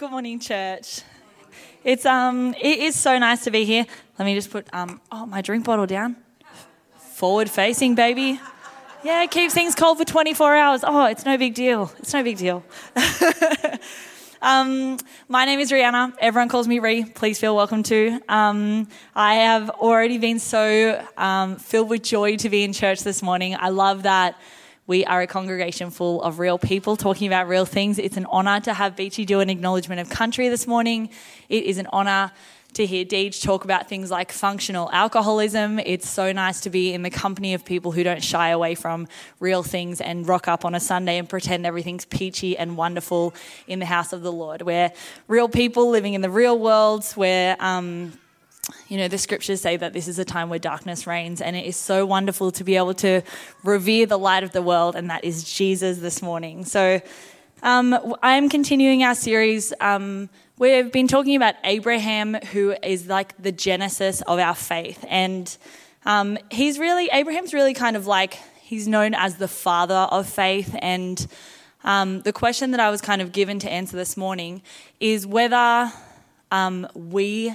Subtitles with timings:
[0.00, 1.02] Good morning, church.
[1.84, 3.84] It's um, it is so nice to be here.
[4.18, 6.16] Let me just put um, oh, my drink bottle down.
[6.96, 8.40] Forward facing, baby.
[9.04, 10.84] Yeah, it keeps things cold for 24 hours.
[10.86, 11.92] Oh, it's no big deal.
[11.98, 12.64] It's no big deal.
[14.40, 14.96] um,
[15.28, 16.14] my name is Rihanna.
[16.18, 17.04] Everyone calls me Ree.
[17.04, 18.22] Please feel welcome to.
[18.26, 23.22] Um, I have already been so um, filled with joy to be in church this
[23.22, 23.54] morning.
[23.54, 24.40] I love that
[24.90, 27.96] we are a congregation full of real people talking about real things.
[27.96, 31.10] It's an honour to have Beachy do an acknowledgement of country this morning.
[31.48, 32.32] It is an honour
[32.72, 35.78] to hear Deej talk about things like functional alcoholism.
[35.78, 39.06] It's so nice to be in the company of people who don't shy away from
[39.38, 43.32] real things and rock up on a Sunday and pretend everything's peachy and wonderful
[43.68, 44.62] in the house of the Lord.
[44.62, 44.90] We're
[45.28, 47.06] real people living in the real world.
[47.16, 48.12] We're um,
[48.88, 51.64] you know, the scriptures say that this is a time where darkness reigns, and it
[51.64, 53.22] is so wonderful to be able to
[53.62, 56.64] revere the light of the world, and that is Jesus this morning.
[56.64, 57.00] So,
[57.62, 59.72] um, I'm continuing our series.
[59.80, 65.56] Um, we've been talking about Abraham, who is like the genesis of our faith, and
[66.04, 70.74] um, he's really Abraham's really kind of like he's known as the father of faith,
[70.80, 71.26] and
[71.84, 74.62] um, the question that I was kind of given to answer this morning
[75.00, 75.92] is whether
[76.50, 77.54] um, we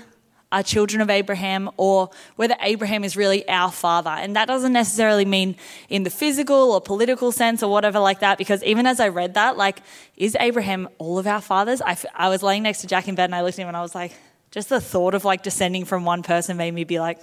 [0.52, 4.12] are children of Abraham or whether Abraham is really our father.
[4.12, 5.56] And that doesn't necessarily mean
[5.90, 9.34] in the physical or political sense or whatever like that, because even as I read
[9.34, 9.80] that, like,
[10.16, 11.82] is Abraham all of our fathers?
[11.82, 13.78] I, I was laying next to Jack in bed and I looked at him and
[13.78, 14.14] I was like,
[14.52, 17.20] just the thought of like descending from one person made me be like,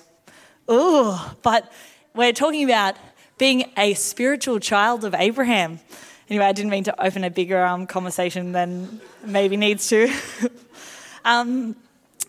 [0.69, 1.73] oh, but
[2.15, 2.97] we're talking about
[3.39, 5.81] being a spiritual child of Abraham.
[6.29, 10.13] Anyway, I didn't mean to open a bigger um, conversation than maybe needs to.
[11.25, 11.77] um,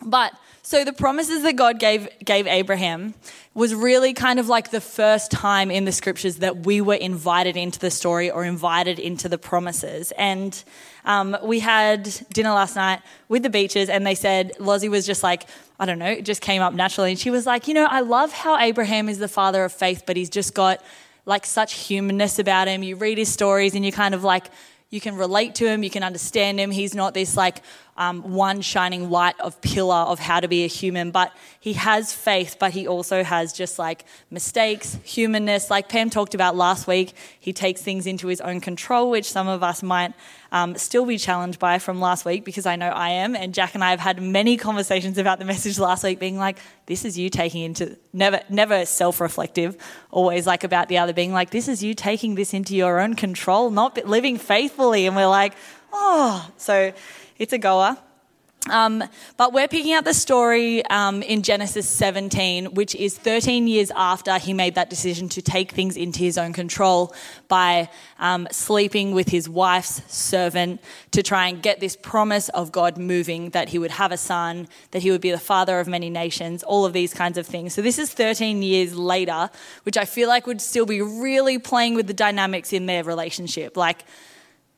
[0.04, 0.32] but
[0.66, 3.12] so the promises that God gave gave Abraham
[3.52, 7.54] was really kind of like the first time in the scriptures that we were invited
[7.54, 10.10] into the story or invited into the promises.
[10.16, 10.64] And
[11.04, 15.22] um, we had dinner last night with the Beaches, and they said Lozzie was just
[15.22, 15.46] like,
[15.78, 17.10] I don't know, it just came up naturally.
[17.10, 20.04] And she was like, you know, I love how Abraham is the father of faith,
[20.06, 20.82] but he's just got
[21.26, 22.82] like such humanness about him.
[22.82, 24.46] You read his stories, and you kind of like
[24.94, 26.70] you can relate to him, you can understand him.
[26.70, 27.62] He's not this like
[27.96, 32.12] um, one shining light of pillar of how to be a human, but he has
[32.12, 35.70] faith, but he also has just like mistakes, humanness.
[35.70, 39.46] Like Pam talked about last week, he takes things into his own control, which some
[39.46, 40.12] of us might
[40.50, 43.36] um, still be challenged by from last week because I know I am.
[43.36, 46.58] And Jack and I have had many conversations about the message last week, being like,
[46.86, 49.76] "This is you taking into never, never self-reflective,
[50.10, 53.14] always like about the other, being like, this is you taking this into your own
[53.14, 55.54] control, not living faithfully." And we're like,
[55.92, 56.92] "Oh," so
[57.38, 57.96] it's a goer.
[58.70, 59.04] Um,
[59.36, 64.38] but we're picking up the story um, in Genesis 17, which is 13 years after
[64.38, 67.14] he made that decision to take things into his own control
[67.48, 70.80] by um, sleeping with his wife's servant
[71.10, 74.66] to try and get this promise of God moving that he would have a son,
[74.92, 77.74] that he would be the father of many nations, all of these kinds of things.
[77.74, 79.50] So this is 13 years later,
[79.82, 83.76] which I feel like would still be really playing with the dynamics in their relationship.
[83.76, 84.06] Like,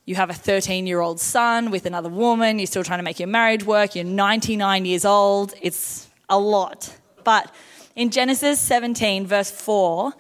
[0.06, 3.18] you have a 13 year old son with another woman, you're still trying to make
[3.18, 5.52] your marriage work, you're 99 years old.
[5.60, 6.96] It's a lot.
[7.24, 7.52] But
[7.96, 10.12] in Genesis 17, verse 4,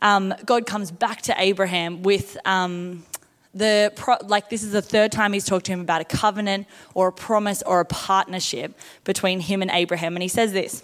[0.00, 3.04] um, God comes back to Abraham with um,
[3.52, 6.66] the, pro- like, this is the third time he's talked to him about a covenant
[6.94, 10.16] or a promise or a partnership between him and Abraham.
[10.16, 10.82] And he says this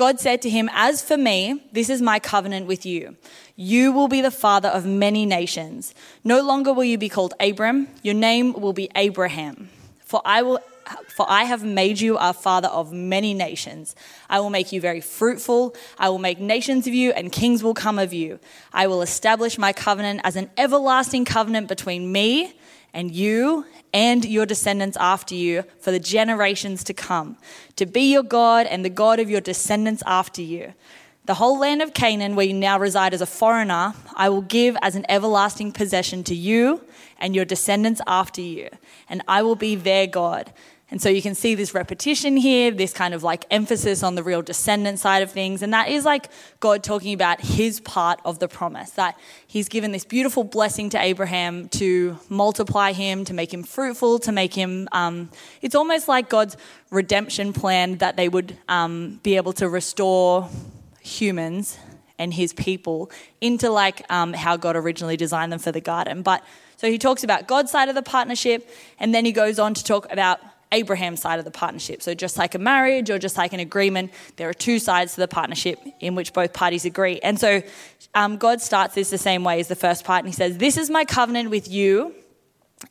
[0.00, 3.18] God said to him, As for me, this is my covenant with you.
[3.54, 5.94] You will be the father of many nations.
[6.24, 9.68] No longer will you be called Abram, your name will be Abraham.
[10.02, 10.60] For I will
[11.14, 13.94] for I have made you a father of many nations.
[14.30, 15.76] I will make you very fruitful.
[15.98, 18.40] I will make nations of you, and kings will come of you.
[18.72, 22.54] I will establish my covenant as an everlasting covenant between me
[22.92, 27.36] and you and your descendants after you for the generations to come,
[27.76, 30.74] to be your God and the God of your descendants after you.
[31.26, 34.76] The whole land of Canaan, where you now reside as a foreigner, I will give
[34.82, 36.82] as an everlasting possession to you
[37.18, 38.68] and your descendants after you,
[39.08, 40.52] and I will be their God.
[40.90, 44.22] And so you can see this repetition here, this kind of like emphasis on the
[44.24, 45.62] real descendant side of things.
[45.62, 46.28] And that is like
[46.58, 49.16] God talking about his part of the promise that
[49.46, 54.32] he's given this beautiful blessing to Abraham to multiply him, to make him fruitful, to
[54.32, 54.88] make him.
[54.90, 55.30] Um,
[55.62, 56.56] it's almost like God's
[56.90, 60.48] redemption plan that they would um, be able to restore
[61.00, 61.78] humans
[62.18, 63.10] and his people
[63.40, 66.22] into like um, how God originally designed them for the garden.
[66.22, 66.44] But
[66.76, 69.84] so he talks about God's side of the partnership, and then he goes on to
[69.84, 70.40] talk about
[70.72, 72.02] Abraham's side of the partnership.
[72.02, 75.20] So, just like a marriage or just like an agreement, there are two sides to
[75.20, 77.18] the partnership in which both parties agree.
[77.20, 77.62] And so,
[78.14, 80.76] um, God starts this the same way as the first part, and He says, This
[80.76, 82.14] is my covenant with you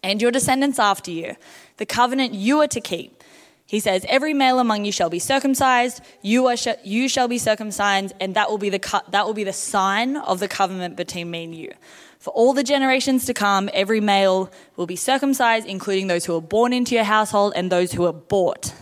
[0.04, 1.36] and your descendants after you,
[1.78, 3.24] the covenant you are to keep.
[3.66, 7.38] He says, Every male among you shall be circumcised, you, are sh- you shall be
[7.38, 10.96] circumcised, and that will, be the co- that will be the sign of the covenant
[10.96, 11.72] between me and you.
[12.20, 16.42] For all the generations to come, every male will be circumcised, including those who are
[16.42, 18.74] born into your household and those who are bought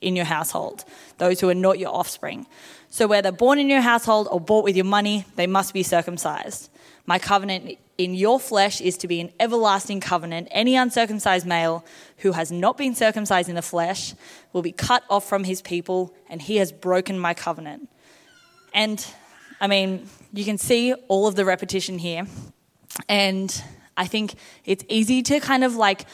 [0.00, 0.84] in your household,
[1.18, 2.46] those who are not your offspring.
[2.88, 6.68] So, whether born in your household or bought with your money, they must be circumcised.
[7.06, 10.48] My covenant in your flesh is to be an everlasting covenant.
[10.50, 11.84] Any uncircumcised male
[12.18, 14.14] who has not been circumcised in the flesh
[14.52, 17.88] will be cut off from his people, and he has broken my covenant.
[18.74, 19.04] And
[19.60, 22.26] I mean, you can see all of the repetition here.
[23.08, 23.62] And
[23.96, 24.34] I think
[24.64, 26.06] it's easy to kind of like,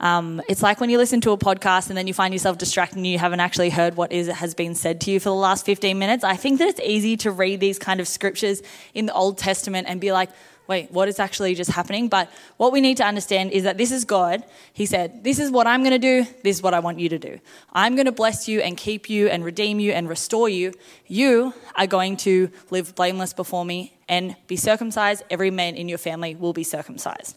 [0.00, 2.96] um, it's like when you listen to a podcast and then you find yourself distracted
[2.96, 5.64] and you haven't actually heard what is has been said to you for the last
[5.64, 6.24] 15 minutes.
[6.24, 9.86] I think that it's easy to read these kind of scriptures in the Old Testament
[9.88, 10.30] and be like,
[10.66, 12.08] wait, what is actually just happening?
[12.08, 14.44] But what we need to understand is that this is God.
[14.72, 16.26] He said, This is what I'm going to do.
[16.42, 17.38] This is what I want you to do.
[17.72, 20.72] I'm going to bless you and keep you and redeem you and restore you.
[21.06, 25.22] You are going to live blameless before me and be circumcised.
[25.30, 27.36] Every man in your family will be circumcised.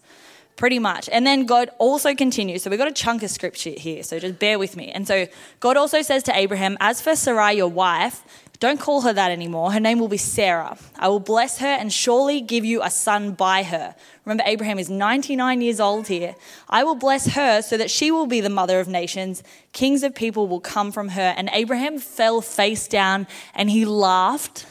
[0.57, 1.07] Pretty much.
[1.09, 2.63] And then God also continues.
[2.63, 4.01] So we've got a chunk of scripture here.
[4.01, 4.89] So just bear with me.
[4.89, 5.27] And so
[5.59, 8.23] God also says to Abraham, As for Sarai, your wife,
[8.59, 9.71] don't call her that anymore.
[9.71, 10.75] Her name will be Sarah.
[10.97, 13.93] I will bless her and surely give you a son by her.
[14.25, 16.33] Remember, Abraham is 99 years old here.
[16.67, 19.43] I will bless her so that she will be the mother of nations.
[19.73, 21.35] Kings of people will come from her.
[21.37, 24.65] And Abraham fell face down and he laughed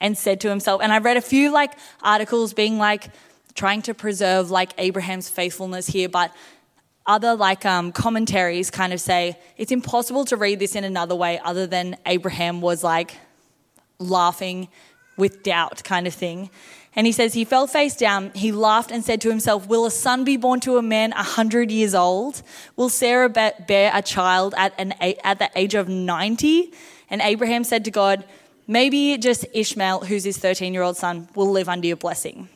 [0.00, 3.08] and said to himself, and I read a few like articles being like,
[3.54, 6.32] trying to preserve like Abraham's faithfulness here, but
[7.06, 11.40] other like um, commentaries kind of say it's impossible to read this in another way
[11.44, 13.16] other than Abraham was like
[13.98, 14.68] laughing
[15.16, 16.50] with doubt, kind of thing.
[16.94, 19.90] And he says, He fell face down, he laughed and said to himself, Will a
[19.90, 22.42] son be born to a man a hundred years old?
[22.76, 26.72] Will Sarah bear a child at, an, at the age of 90?
[27.10, 28.24] And Abraham said to God,
[28.66, 32.48] Maybe just Ishmael, who's his 13 year old son, will live under your blessing.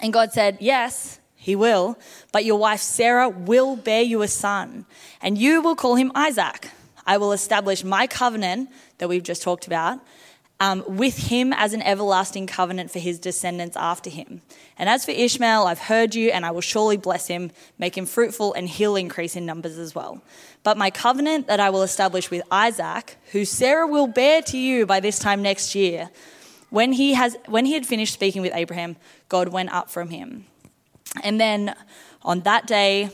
[0.00, 1.98] And God said, Yes, he will,
[2.32, 4.86] but your wife Sarah will bear you a son,
[5.20, 6.70] and you will call him Isaac.
[7.06, 9.98] I will establish my covenant that we've just talked about
[10.60, 14.42] um, with him as an everlasting covenant for his descendants after him.
[14.78, 18.06] And as for Ishmael, I've heard you, and I will surely bless him, make him
[18.06, 20.22] fruitful, and he'll increase in numbers as well.
[20.62, 24.84] But my covenant that I will establish with Isaac, who Sarah will bear to you
[24.84, 26.10] by this time next year,
[26.70, 28.96] when he, has, when he had finished speaking with Abraham,
[29.28, 30.46] God went up from him.
[31.22, 31.74] And then
[32.22, 33.10] on that day,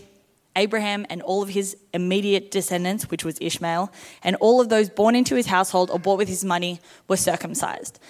[0.54, 3.92] Abraham and all of his immediate descendants, which was Ishmael,
[4.22, 8.00] and all of those born into his household or bought with his money were circumcised.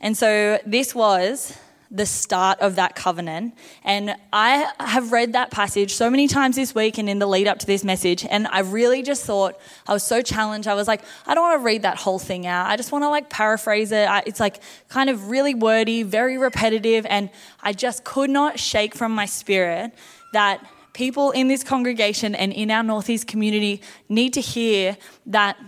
[0.00, 1.56] And so this was
[1.94, 3.54] the start of that covenant.
[3.84, 7.46] And I have read that passage so many times this week and in the lead
[7.46, 8.24] up to this message.
[8.24, 10.66] And I really just thought, I was so challenged.
[10.66, 12.66] I was like, I don't want to read that whole thing out.
[12.66, 14.08] I just want to like paraphrase it.
[14.26, 17.04] It's like kind of really wordy, very repetitive.
[17.06, 17.28] And
[17.62, 19.92] I just could not shake from my spirit
[20.32, 24.96] that people in this congregation and in our Northeast community need to hear
[25.26, 25.58] that,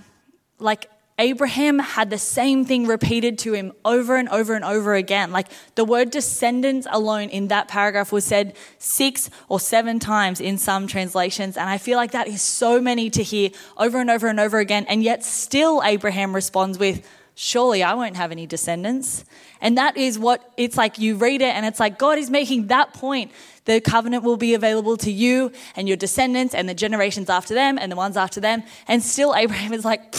[0.59, 0.88] like,
[1.19, 5.31] Abraham had the same thing repeated to him over and over and over again.
[5.31, 5.46] Like
[5.76, 10.88] the word descendants alone in that paragraph was said six or seven times in some
[10.88, 11.56] translations.
[11.56, 14.58] And I feel like that is so many to hear over and over and over
[14.58, 14.87] again.
[14.88, 19.24] And yet still Abraham responds with, surely I won't have any descendants.
[19.60, 20.98] And that is what it's like.
[20.98, 23.31] You read it and it's like God is making that point.
[23.67, 27.79] The covenant will be available to you and your descendants and the generations after them
[27.79, 28.65] and the ones after them.
[28.89, 30.12] And still Abraham is like,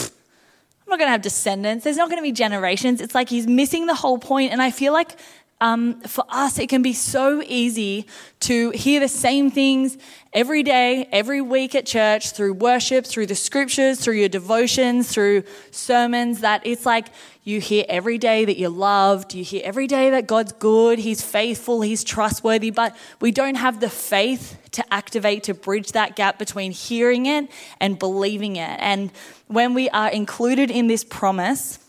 [0.86, 1.84] I'm not going to have descendants.
[1.84, 3.02] There's not going to be generations.
[3.02, 4.52] It's like he's missing the whole point.
[4.52, 5.18] And I feel like
[5.62, 8.08] um, for us, it can be so easy
[8.42, 9.98] to hear the same things
[10.34, 15.44] every day, every week at church, through worship, through the scriptures, through your devotions, through
[15.72, 17.08] sermons, that it's like
[17.46, 21.22] you hear every day that you're loved, you hear every day that God's good, He's
[21.22, 26.38] faithful, He's trustworthy, but we don't have the faith to activate to bridge that gap
[26.38, 28.78] between hearing it and believing it.
[28.82, 29.10] And
[29.48, 31.80] when we are included in this promise,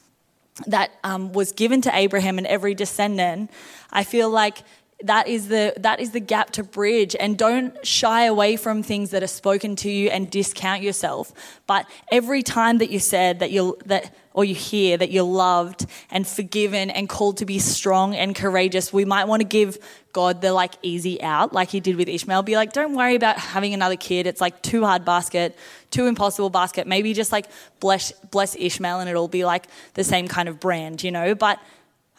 [0.67, 3.51] that um, was given to Abraham and every descendant,
[3.93, 4.63] I feel like
[5.03, 7.15] that is the that is the gap to bridge.
[7.19, 11.33] And don't shy away from things that are spoken to you and discount yourself.
[11.67, 15.87] But every time that you said that you that or you hear that you're loved
[16.11, 19.79] and forgiven and called to be strong and courageous we might want to give
[20.13, 22.43] god the like easy out like he did with ishmael.
[22.43, 24.27] Be like don't worry about having another kid.
[24.27, 25.57] It's like too hard basket
[25.91, 26.87] too impossible basket.
[26.87, 27.47] Maybe just like
[27.81, 31.35] bless bless ishmael and it'll be like the same kind of brand you know?
[31.35, 31.61] But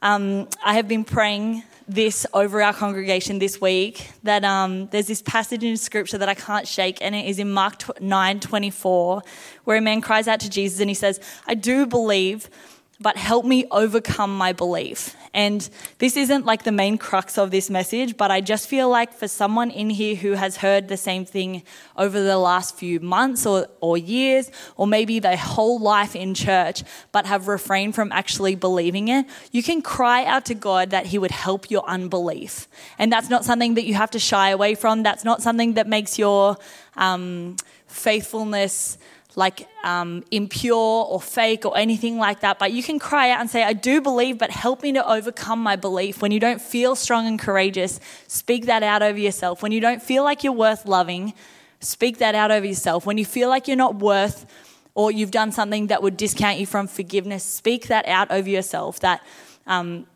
[0.01, 5.23] Um, I have been praying this over our congregation this week that um, there's this
[5.23, 9.23] passage in scripture that I can't shake, and it is in Mark 9 24,
[9.63, 12.49] where a man cries out to Jesus and he says, I do believe
[12.99, 15.15] but help me overcome my belief.
[15.33, 19.13] And this isn't like the main crux of this message, but I just feel like
[19.13, 21.61] for someone in here who has heard the same thing
[21.95, 26.83] over the last few months or, or years, or maybe their whole life in church,
[27.11, 31.19] but have refrained from actually believing it, you can cry out to God that He
[31.19, 32.67] would help your unbelief.
[32.97, 35.87] And that's not something that you have to shy away from, that's not something that
[35.87, 36.57] makes your
[36.95, 38.97] um, faithfulness
[39.37, 42.57] like um, impure or fake or anything like that.
[42.57, 45.61] But you can cry out and say, I do believe, but help me to overcome
[45.61, 46.23] my belief.
[46.23, 49.61] When you don't feel strong and courageous, speak that out over yourself.
[49.61, 51.35] When you don't feel like you're worth loving,
[51.81, 53.05] speak that out over yourself.
[53.05, 54.47] When you feel like you're not worth
[54.95, 59.01] or you've done something that would discount you from forgiveness, speak that out over yourself.
[59.01, 59.21] That
[59.67, 60.07] um,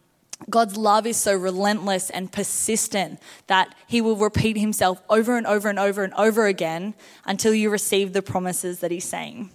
[0.49, 5.69] God's love is so relentless and persistent that He will repeat Himself over and over
[5.69, 6.93] and over and over again
[7.25, 9.51] until you receive the promises that He's saying.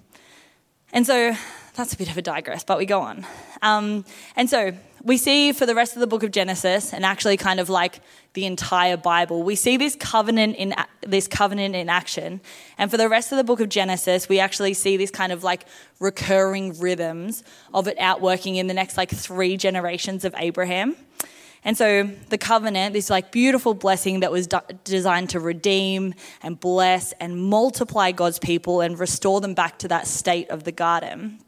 [0.93, 1.37] And so
[1.75, 3.27] that's a bit of a digress, but we go on.
[3.63, 4.73] Um, and so
[5.03, 8.01] we see for the rest of the book of Genesis, and actually kind of like
[8.35, 12.41] the entire Bible, we see this covenant in this covenant in action.
[12.77, 15.43] And for the rest of the book of Genesis, we actually see this kind of
[15.45, 15.67] like
[16.01, 20.97] recurring rhythms of it outworking in the next like three generations of Abraham.
[21.65, 24.49] And so the covenant, this like beautiful blessing that was
[24.85, 30.07] designed to redeem and bless and multiply God's people and restore them back to that
[30.07, 31.41] state of the garden.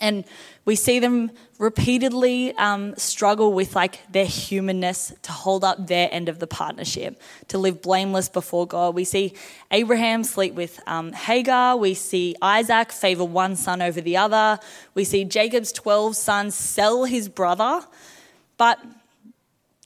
[0.00, 0.24] And
[0.64, 6.28] we see them repeatedly um, struggle with like their humanness to hold up their end
[6.28, 8.94] of the partnership, to live blameless before God.
[8.94, 9.32] We see
[9.70, 11.76] Abraham sleep with um, Hagar.
[11.76, 14.58] We see Isaac favor one son over the other.
[14.94, 17.80] We see Jacob's 12 sons sell his brother.
[18.58, 18.78] But,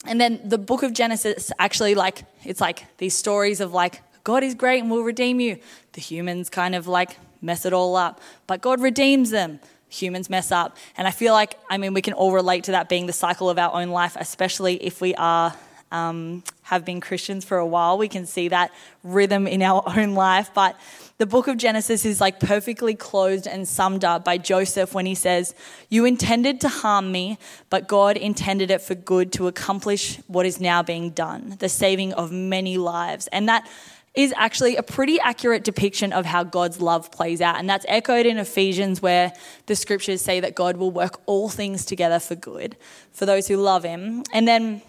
[0.05, 4.43] and then the book of Genesis actually like, it's like these stories of like, God
[4.43, 5.59] is great and will redeem you.
[5.93, 9.59] The humans kind of like mess it all up, but God redeems them
[9.93, 10.77] humans mess up.
[10.97, 13.49] And I feel like, I mean, we can all relate to that being the cycle
[13.49, 15.53] of our own life, especially if we are.
[15.91, 18.71] Um, have been Christians for a while, we can see that
[19.03, 20.49] rhythm in our own life.
[20.55, 20.75] But
[21.19, 25.13] the book of Genesis is like perfectly closed and summed up by Joseph when he
[25.13, 25.53] says,
[25.89, 27.37] You intended to harm me,
[27.69, 32.13] but God intended it for good to accomplish what is now being done, the saving
[32.13, 33.27] of many lives.
[33.27, 33.69] And that
[34.15, 37.57] is actually a pretty accurate depiction of how God's love plays out.
[37.57, 39.33] And that's echoed in Ephesians, where
[39.65, 42.77] the scriptures say that God will work all things together for good
[43.11, 44.23] for those who love Him.
[44.31, 44.83] And then,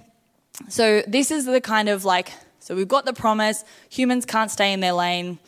[0.68, 4.72] so this is the kind of like, so we've got the promise, humans can't stay
[4.72, 5.38] in their lane,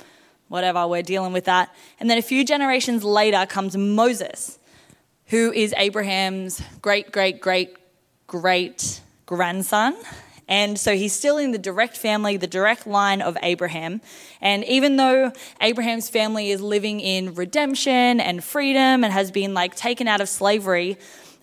[0.48, 1.74] whatever, we're dealing with that.
[2.00, 4.58] And then a few generations later comes Moses,
[5.26, 7.76] who is Abraham's great, great, great,
[8.26, 9.94] great grandson.
[10.48, 14.00] And so he's still in the direct family, the direct line of Abraham.
[14.40, 19.74] And even though Abraham's family is living in redemption and freedom and has been like
[19.74, 20.98] taken out of slavery,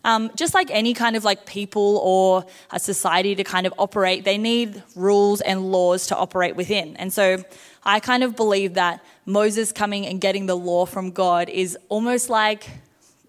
[0.06, 4.24] um, just like any kind of like people or a society to kind of operate,
[4.24, 6.96] they need rules and laws to operate within.
[6.98, 7.44] And so
[7.84, 12.30] I kind of believe that Moses coming and getting the law from God is almost
[12.30, 12.70] like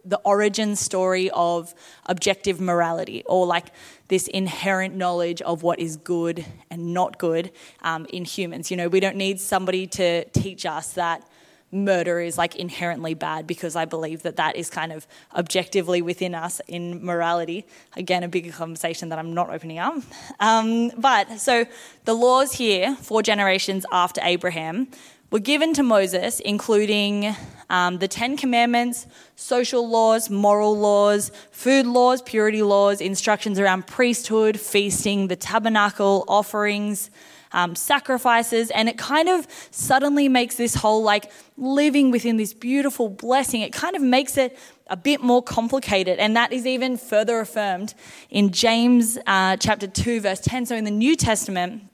[0.05, 1.75] the origin story of
[2.07, 3.67] objective morality or like
[4.09, 7.51] this inherent knowledge of what is good and not good
[7.83, 8.71] um, in humans.
[8.71, 11.27] You know, we don't need somebody to teach us that
[11.75, 16.35] murder is like inherently bad because I believe that that is kind of objectively within
[16.35, 17.67] us in morality.
[17.97, 19.97] Again, a bigger conversation that I'm not opening up.
[20.41, 21.67] Um, but so
[22.05, 24.89] the laws here, four generations after Abraham,
[25.35, 27.35] were given to Moses, including
[27.69, 34.61] um, the Ten Commandments, social laws, moral laws, food laws, purity laws, instructions around priesthood,
[34.61, 37.11] feasting, the tabernacle, offerings,
[37.51, 43.09] um, sacrifices, and it kind of suddenly makes this whole like living within this beautiful
[43.09, 47.41] blessing, it kind of makes it a bit more complicated, and that is even further
[47.41, 47.95] affirmed
[48.31, 50.67] in James uh, chapter 2, verse 10.
[50.67, 51.89] So in the New Testament,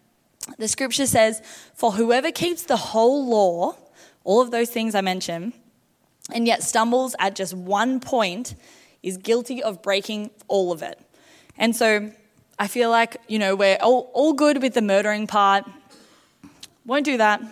[0.59, 1.43] the scripture says,
[1.75, 3.77] For whoever keeps the whole law,
[4.25, 5.53] all of those things I mentioned,
[6.33, 8.55] and yet stumbles at just one point,
[9.03, 11.01] is guilty of breaking all of it.
[11.57, 12.11] And so
[12.59, 15.65] I feel like, you know, we're all, all good with the murdering part.
[16.85, 17.43] Won't do that.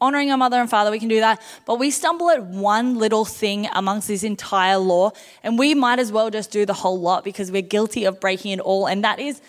[0.00, 1.40] Honoring our mother and father, we can do that.
[1.64, 5.12] But we stumble at one little thing amongst this entire law,
[5.42, 8.52] and we might as well just do the whole lot because we're guilty of breaking
[8.52, 8.86] it all.
[8.86, 9.40] And that is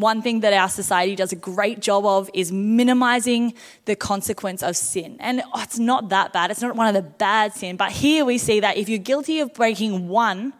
[0.00, 3.54] one thing that our society does a great job of is minimizing
[3.84, 5.16] the consequence of sin.
[5.20, 6.50] And oh, it's not that bad.
[6.50, 7.76] It's not one of the bad sin.
[7.76, 10.52] But here we see that if you're guilty of breaking one,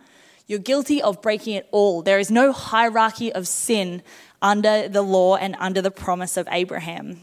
[0.47, 2.03] you're guilty of breaking it all.
[2.03, 4.03] There is no hierarchy of sin
[4.43, 7.21] under the law and under the promise of Abraham.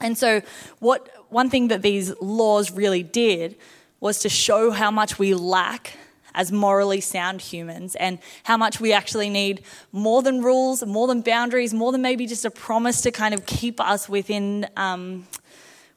[0.00, 0.42] And so,
[0.78, 3.56] what one thing that these laws really did
[4.00, 5.96] was to show how much we lack
[6.34, 9.62] as morally sound humans and how much we actually need
[9.92, 13.46] more than rules, more than boundaries, more than maybe just a promise to kind of
[13.46, 15.26] keep us within, um,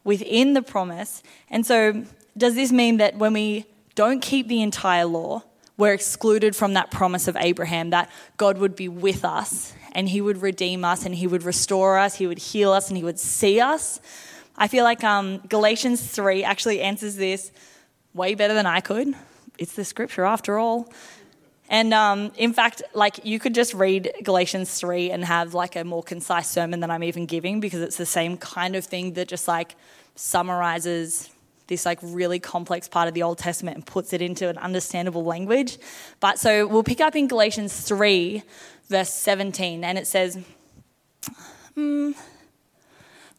[0.04, 1.24] within the promise.
[1.50, 2.04] And so,
[2.38, 3.66] does this mean that when we
[3.96, 5.44] don't keep the entire law,
[5.78, 10.20] we're excluded from that promise of Abraham that God would be with us and he
[10.20, 13.20] would redeem us and he would restore us, he would heal us, and he would
[13.20, 14.00] see us?
[14.58, 17.52] I feel like um, Galatians 3 actually answers this
[18.14, 19.14] way better than I could
[19.58, 20.92] it's the scripture after all.
[21.70, 25.84] And um, in fact, like you could just read Galatians 3 and have like a
[25.84, 29.28] more concise sermon than I'm even giving because it's the same kind of thing that
[29.28, 29.76] just like
[30.16, 31.30] summarizes
[31.68, 35.24] this like really complex part of the Old Testament and puts it into an understandable
[35.24, 35.78] language.
[36.20, 38.44] But so we'll pick up in Galatians 3,
[38.88, 40.38] verse 17, and it says,
[41.74, 42.12] hmm,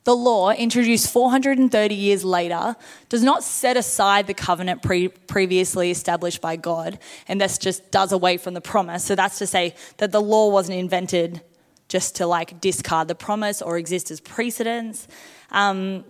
[0.07, 2.77] the law, introduced 430 years later,
[3.09, 8.13] does not set aside the covenant pre- previously established by God, and this just does
[8.13, 9.05] away from the promise.
[9.05, 11.43] So that's to say that the law wasn't invented
[11.89, 15.09] just to like discard the promise or exist as precedence.
[15.51, 16.05] Um,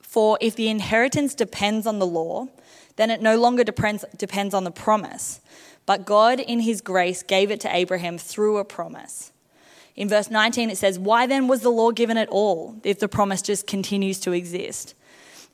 [0.00, 2.46] for if the inheritance depends on the law,
[2.94, 5.40] then it no longer depends, depends on the promise.
[5.84, 9.32] But God, in His grace, gave it to Abraham through a promise.
[9.96, 13.08] In verse 19, it says, Why then was the law given at all if the
[13.08, 14.94] promise just continues to exist?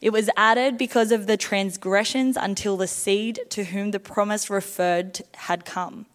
[0.01, 5.21] It was added because of the transgressions until the seed to whom the promise referred
[5.35, 6.07] had come.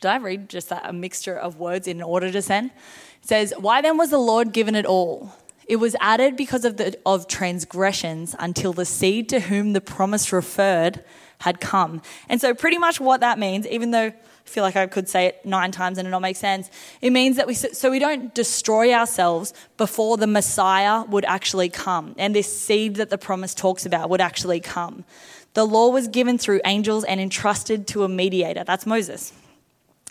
[0.00, 2.70] Did I read just that a mixture of words in order to send?
[3.22, 5.34] It says, Why then was the Lord given at all?
[5.66, 10.32] It was added because of, the, of transgressions until the seed to whom the promise
[10.32, 11.04] referred
[11.40, 12.02] had come.
[12.28, 14.12] And so, pretty much what that means, even though
[14.50, 16.70] feel like I could say it nine times and it all make sense.
[17.00, 22.14] It means that we, so we don't destroy ourselves before the Messiah would actually come
[22.18, 25.04] and this seed that the promise talks about would actually come.
[25.54, 28.64] The law was given through angels and entrusted to a mediator.
[28.64, 29.32] That's Moses.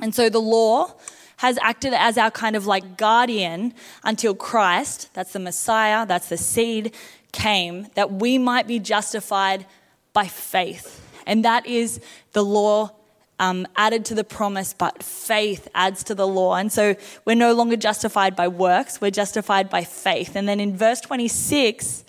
[0.02, 0.94] And so the law
[1.38, 3.74] has acted as our kind of like guardian
[4.04, 6.94] until Christ, that's the Messiah, that's the seed,
[7.32, 9.66] came, that we might be justified
[10.12, 11.06] by faith.
[11.26, 12.02] And that is
[12.34, 12.92] the law
[13.40, 16.56] um, added to the promise, but faith adds to the law.
[16.56, 20.36] And so we're no longer justified by works, we're justified by faith.
[20.36, 22.04] And then in verse 26,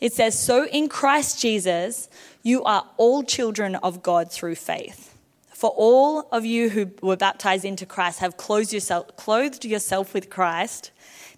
[0.00, 2.08] it says, So in Christ Jesus,
[2.42, 5.14] you are all children of God through faith.
[5.48, 10.28] For all of you who were baptized into Christ have clothed yourself, clothed yourself with
[10.28, 10.90] Christ.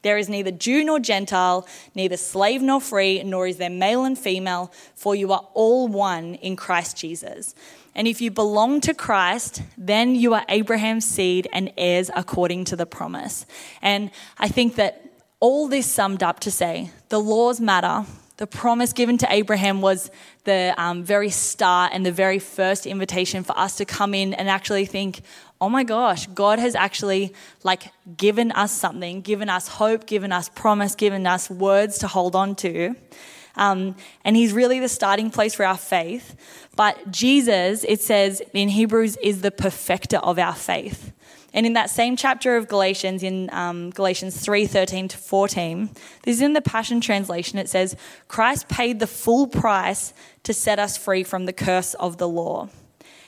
[0.02, 4.18] There is neither Jew nor Gentile, neither slave nor free, nor is there male and
[4.18, 7.54] female, for you are all one in Christ Jesus.
[7.98, 12.76] And if you belong to Christ, then you are Abraham's seed and heirs according to
[12.76, 13.44] the promise.
[13.82, 15.02] And I think that
[15.40, 18.06] all this summed up to say the laws matter.
[18.36, 20.12] The promise given to Abraham was
[20.44, 24.48] the um, very start and the very first invitation for us to come in and
[24.48, 25.22] actually think,
[25.60, 27.34] oh my gosh, God has actually
[27.64, 32.36] like given us something, given us hope, given us promise, given us words to hold
[32.36, 32.94] on to.
[33.58, 36.36] Um, and he's really the starting place for our faith.
[36.76, 41.12] But Jesus, it says in Hebrews, is the perfecter of our faith.
[41.52, 45.90] And in that same chapter of Galatians, in um, Galatians 3 13 to 14,
[46.22, 47.58] this is in the Passion Translation.
[47.58, 47.96] It says,
[48.28, 50.12] Christ paid the full price
[50.44, 52.68] to set us free from the curse of the law.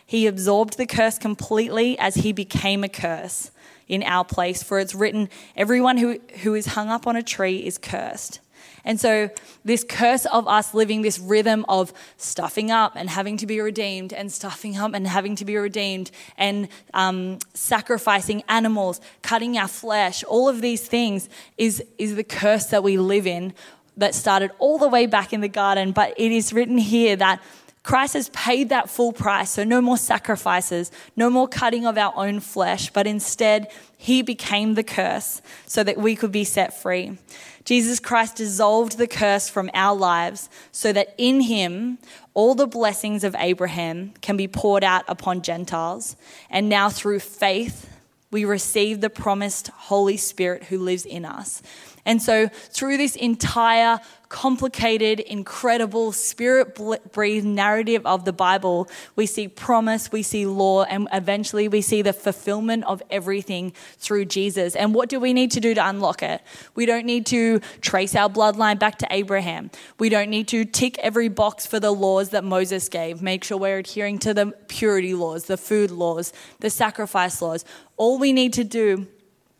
[0.04, 3.50] He absorbed the curse completely as he became a curse
[3.88, 4.62] in our place.
[4.62, 8.40] For it's written, everyone who, who is hung up on a tree is cursed.
[8.84, 9.30] And so,
[9.64, 14.12] this curse of us living this rhythm of stuffing up and having to be redeemed,
[14.12, 20.24] and stuffing up and having to be redeemed, and um, sacrificing animals, cutting our flesh,
[20.24, 23.52] all of these things is, is the curse that we live in
[23.96, 25.92] that started all the way back in the garden.
[25.92, 27.42] But it is written here that
[27.82, 32.12] Christ has paid that full price, so no more sacrifices, no more cutting of our
[32.14, 37.18] own flesh, but instead, He became the curse so that we could be set free.
[37.64, 41.98] Jesus Christ dissolved the curse from our lives so that in him
[42.34, 46.16] all the blessings of Abraham can be poured out upon Gentiles.
[46.48, 47.88] And now through faith,
[48.30, 51.62] we receive the promised Holy Spirit who lives in us.
[52.04, 56.78] And so, through this entire complicated, incredible, spirit
[57.12, 62.00] breathed narrative of the Bible, we see promise, we see law, and eventually we see
[62.00, 64.76] the fulfillment of everything through Jesus.
[64.76, 66.40] And what do we need to do to unlock it?
[66.76, 69.70] We don't need to trace our bloodline back to Abraham.
[69.98, 73.58] We don't need to tick every box for the laws that Moses gave, make sure
[73.58, 77.64] we're adhering to the purity laws, the food laws, the sacrifice laws.
[77.96, 79.08] All we need to do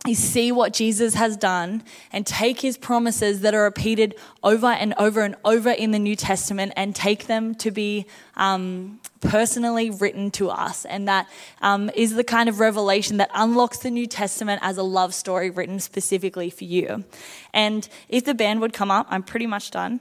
[0.08, 4.94] is see what Jesus has done and take his promises that are repeated over and
[4.96, 10.30] over and over in the New Testament and take them to be um, personally written
[10.32, 10.86] to us.
[10.86, 11.28] And that
[11.60, 15.50] um, is the kind of revelation that unlocks the New Testament as a love story
[15.50, 17.04] written specifically for you.
[17.52, 20.00] And if the band would come up, I'm pretty much done.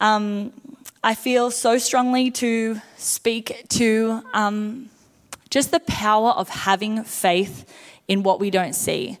[0.00, 0.52] Um,
[1.02, 4.90] I feel so strongly to speak to um,
[5.50, 7.68] just the power of having faith
[8.08, 9.18] in what we don't see.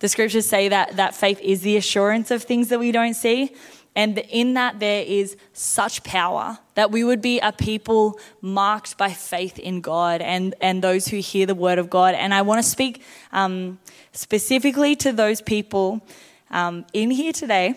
[0.00, 3.54] The scriptures say that, that faith is the assurance of things that we don't see.
[3.94, 9.12] And in that, there is such power that we would be a people marked by
[9.12, 12.14] faith in God and, and those who hear the word of God.
[12.14, 13.78] And I want to speak um,
[14.12, 16.04] specifically to those people
[16.50, 17.74] um, in here today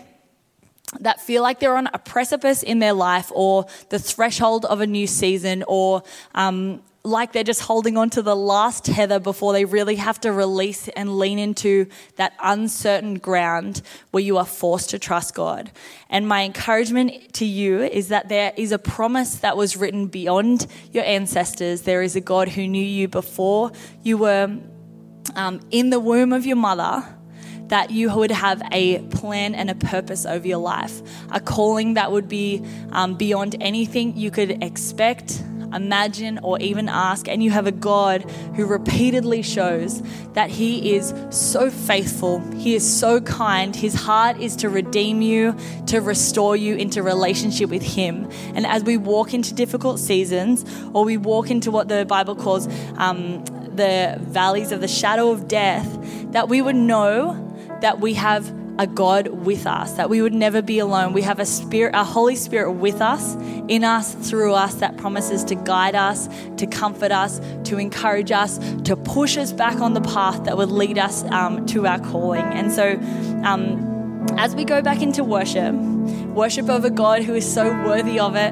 [1.02, 4.88] that feel like they're on a precipice in their life or the threshold of a
[4.88, 9.64] new season or um, like they're just holding on to the last tether before they
[9.64, 15.00] really have to release and lean into that uncertain ground where you are forced to
[15.00, 15.72] trust God.
[16.10, 20.68] And my encouragement to you is that there is a promise that was written beyond
[20.92, 21.84] your ancestors.
[21.84, 24.60] There is a God who knew you before you were
[25.36, 27.04] um, in the womb of your mother
[27.68, 32.12] that you would have a plan and a purpose over your life, a calling that
[32.12, 35.44] would be um, beyond anything you could expect,
[35.76, 37.28] imagine, or even ask.
[37.28, 38.24] And you have a God
[38.56, 40.02] who repeatedly shows
[40.34, 43.76] that He is so faithful, He is so kind.
[43.76, 45.56] His heart is to redeem you,
[45.88, 48.30] to restore you into relationship with Him.
[48.54, 52.68] And as we walk into difficult seasons, or we walk into what the Bible calls
[52.98, 53.44] um,
[53.76, 55.88] the valleys of the shadow of death,
[56.32, 57.42] that we would know
[57.82, 61.14] that we have a God with us, that we would never be alone.
[61.14, 63.36] We have a spirit, a Holy Spirit with us,
[63.68, 68.60] in us, through us, that promises to guide us, to comfort us, to encourage us,
[68.84, 72.44] to push us back on the path that would lead us um, to our calling.
[72.44, 72.94] And so,
[73.44, 78.20] um, as we go back into worship, worship of a God who is so worthy
[78.20, 78.52] of it,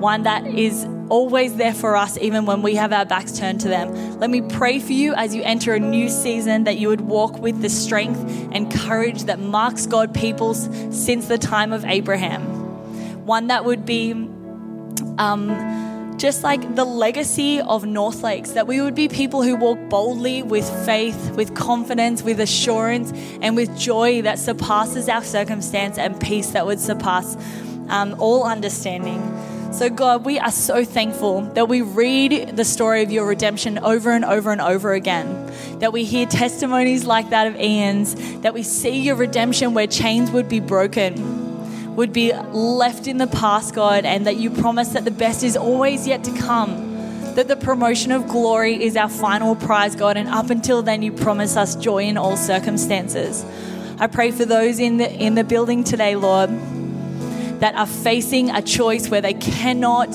[0.00, 3.68] one that is always there for us, even when we have our backs turned to
[3.68, 4.18] them.
[4.18, 7.38] Let me pray for you as you enter a new season that you would walk
[7.38, 8.18] with the strength
[8.52, 13.26] and courage that marks God peoples since the time of Abraham.
[13.26, 14.12] One that would be
[15.18, 19.78] um, just like the legacy of North Lakes, that we would be people who walk
[19.88, 26.20] boldly with faith, with confidence, with assurance, and with joy that surpasses our circumstance and
[26.20, 27.36] peace that would surpass
[27.88, 29.20] um, all understanding.
[29.72, 34.10] So, God, we are so thankful that we read the story of your redemption over
[34.10, 35.52] and over and over again.
[35.78, 40.32] That we hear testimonies like that of Ian's, that we see your redemption where chains
[40.32, 45.04] would be broken, would be left in the past, God, and that you promise that
[45.04, 46.88] the best is always yet to come
[47.36, 51.12] that the promotion of glory is our final prize, God, and up until then, you
[51.12, 53.44] promise us joy in all circumstances.
[54.00, 56.50] I pray for those in the in the building today, Lord
[57.60, 60.14] that are facing a choice where they cannot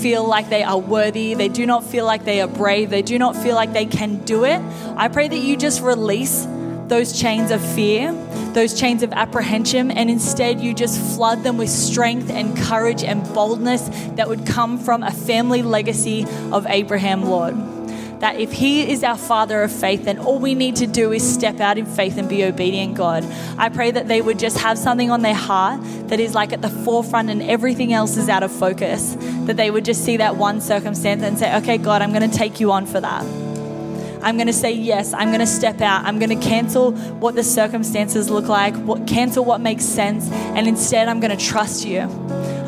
[0.00, 3.18] feel like they are worthy, they do not feel like they are brave, they do
[3.18, 4.60] not feel like they can do it,
[4.96, 6.46] I pray that you just release
[6.88, 8.12] those chains of fear,
[8.52, 13.22] those chains of apprehension, and instead you just flood them with strength and courage and
[13.32, 17.81] boldness that would come from a family legacy of Abraham, Lord
[18.22, 21.28] that if He is our Father of faith, then all we need to do is
[21.28, 23.24] step out in faith and be obedient, God.
[23.58, 26.62] I pray that they would just have something on their heart that is like at
[26.62, 29.16] the forefront and everything else is out of focus.
[29.46, 32.36] That they would just see that one circumstance and say, okay, God, I'm going to
[32.38, 33.24] take you on for that.
[34.22, 35.12] I'm going to say yes.
[35.12, 36.04] I'm going to step out.
[36.04, 40.68] I'm going to cancel what the circumstances look like, what, cancel what makes sense, and
[40.68, 42.02] instead I'm going to trust you.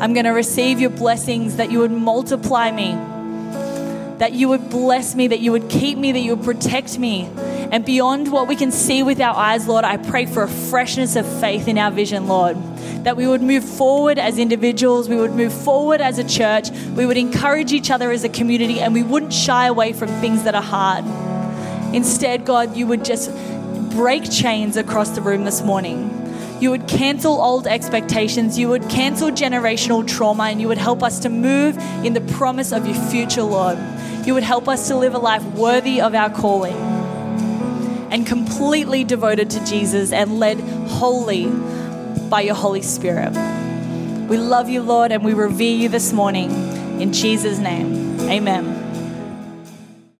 [0.01, 3.14] I'm going to receive your blessings that you would multiply me
[4.17, 7.29] that you would bless me, that you would keep me, that you would protect me.
[7.71, 11.15] And beyond what we can see with our eyes, Lord, I pray for a freshness
[11.15, 12.57] of faith in our vision, Lord.
[13.03, 17.05] That we would move forward as individuals, we would move forward as a church, we
[17.05, 20.55] would encourage each other as a community, and we wouldn't shy away from things that
[20.55, 21.05] are hard.
[21.93, 23.31] Instead, God, you would just
[23.91, 26.21] break chains across the room this morning.
[26.59, 28.57] You would cancel old expectations.
[28.57, 32.71] You would cancel generational trauma and you would help us to move in the promise
[32.71, 33.77] of your future, Lord.
[34.25, 36.75] You would help us to live a life worthy of our calling
[38.11, 40.59] and completely devoted to Jesus and led
[40.89, 41.47] wholly
[42.29, 43.31] by your Holy Spirit.
[44.27, 46.49] We love you, Lord, and we revere you this morning.
[46.99, 48.74] In Jesus' name, amen.